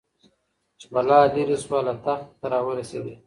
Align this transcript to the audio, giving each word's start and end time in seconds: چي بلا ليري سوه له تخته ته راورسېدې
چي 0.79 0.85
بلا 0.93 1.19
ليري 1.33 1.57
سوه 1.63 1.79
له 1.87 1.93
تخته 2.03 2.25
ته 2.39 2.45
راورسېدې 2.51 3.13